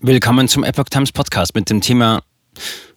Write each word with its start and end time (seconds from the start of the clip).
Willkommen 0.00 0.46
zum 0.46 0.62
Epoch 0.62 0.84
Times 0.84 1.10
Podcast 1.10 1.56
mit 1.56 1.68
dem 1.68 1.80
Thema 1.80 2.22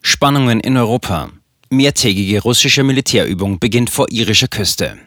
Spannungen 0.03 0.59
in 0.59 0.77
Europa. 0.77 1.31
Mehrtägige 1.71 2.43
russische 2.43 2.83
Militärübung 2.83 3.57
beginnt 3.57 3.89
vor 3.89 4.05
irischer 4.11 4.47
Küste. 4.47 4.99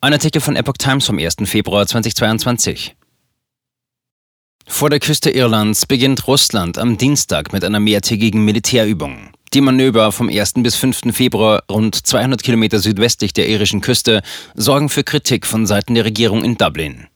Ein 0.00 0.14
Artikel 0.14 0.40
von 0.40 0.56
Epoch 0.56 0.78
Times 0.78 1.04
vom 1.04 1.18
1. 1.18 1.36
Februar 1.44 1.86
2022. 1.86 2.96
Vor 4.66 4.88
der 4.88 4.98
Küste 4.98 5.28
Irlands 5.28 5.84
beginnt 5.84 6.26
Russland 6.26 6.78
am 6.78 6.96
Dienstag 6.96 7.52
mit 7.52 7.64
einer 7.64 7.78
mehrtägigen 7.78 8.42
Militärübung. 8.42 9.28
Die 9.52 9.60
Manöver 9.60 10.10
vom 10.10 10.30
1. 10.30 10.54
bis 10.62 10.76
5. 10.76 11.14
Februar 11.14 11.64
rund 11.70 11.94
200 11.96 12.42
Kilometer 12.42 12.78
südwestlich 12.78 13.34
der 13.34 13.46
irischen 13.46 13.82
Küste 13.82 14.22
sorgen 14.54 14.88
für 14.88 15.04
Kritik 15.04 15.44
von 15.44 15.66
Seiten 15.66 15.94
der 15.94 16.06
Regierung 16.06 16.42
in 16.42 16.56
Dublin. 16.56 17.08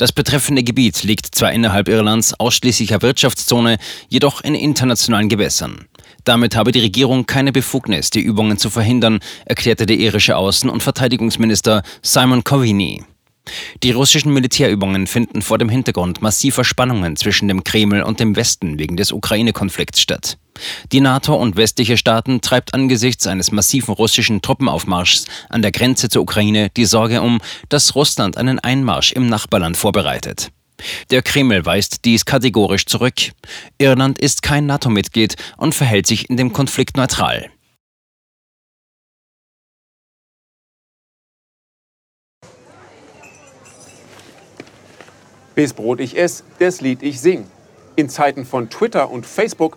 Das 0.00 0.12
betreffende 0.12 0.62
Gebiet 0.62 1.02
liegt 1.02 1.34
zwar 1.34 1.52
innerhalb 1.52 1.86
Irlands 1.86 2.32
ausschließlicher 2.40 3.02
Wirtschaftszone, 3.02 3.76
jedoch 4.08 4.40
in 4.40 4.54
internationalen 4.54 5.28
Gewässern. 5.28 5.88
Damit 6.24 6.56
habe 6.56 6.72
die 6.72 6.80
Regierung 6.80 7.26
keine 7.26 7.52
Befugnis, 7.52 8.08
die 8.08 8.22
Übungen 8.22 8.56
zu 8.56 8.70
verhindern, 8.70 9.20
erklärte 9.44 9.84
der 9.84 9.98
irische 9.98 10.38
Außen- 10.38 10.70
und 10.70 10.82
Verteidigungsminister 10.82 11.82
Simon 12.00 12.44
Coveney. 12.44 13.04
Die 13.82 13.90
russischen 13.90 14.32
Militärübungen 14.32 15.06
finden 15.06 15.42
vor 15.42 15.58
dem 15.58 15.68
Hintergrund 15.68 16.22
massiver 16.22 16.64
Spannungen 16.64 17.16
zwischen 17.16 17.48
dem 17.48 17.62
Kreml 17.62 18.00
und 18.00 18.20
dem 18.20 18.36
Westen 18.36 18.78
wegen 18.78 18.96
des 18.96 19.12
Ukraine-Konflikts 19.12 20.00
statt. 20.00 20.38
Die 20.92 21.00
NATO 21.00 21.34
und 21.34 21.56
westliche 21.56 21.96
Staaten 21.96 22.40
treibt 22.40 22.74
angesichts 22.74 23.26
eines 23.26 23.52
massiven 23.52 23.94
russischen 23.94 24.42
Truppenaufmarschs 24.42 25.26
an 25.48 25.62
der 25.62 25.72
Grenze 25.72 26.08
zur 26.08 26.22
Ukraine 26.22 26.70
die 26.76 26.84
Sorge 26.84 27.22
um, 27.22 27.40
dass 27.68 27.94
Russland 27.94 28.36
einen 28.36 28.58
Einmarsch 28.58 29.12
im 29.12 29.28
Nachbarland 29.28 29.76
vorbereitet. 29.76 30.50
Der 31.10 31.22
Kreml 31.22 31.66
weist 31.66 32.04
dies 32.04 32.24
kategorisch 32.24 32.86
zurück. 32.86 33.32
Irland 33.78 34.18
ist 34.18 34.42
kein 34.42 34.66
NATO-Mitglied 34.66 35.36
und 35.56 35.74
verhält 35.74 36.06
sich 36.06 36.30
in 36.30 36.36
dem 36.36 36.52
Konflikt 36.52 36.96
neutral. 36.96 37.50
Bis 45.54 45.74
Brot 45.74 46.00
ich 46.00 46.16
ess, 46.16 46.44
des 46.58 46.80
Lied 46.80 47.02
ich 47.02 47.20
sing. 47.20 47.46
In 47.96 48.08
Zeiten 48.08 48.46
von 48.46 48.70
Twitter 48.70 49.10
und 49.10 49.26
Facebook 49.26 49.76